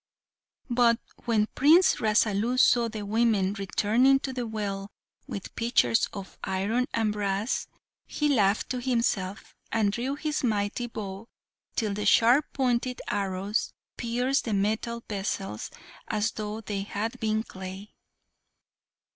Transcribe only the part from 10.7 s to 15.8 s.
bow till the sharp pointed arrows pierced the metal vessels